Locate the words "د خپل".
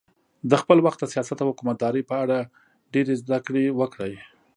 0.49-0.77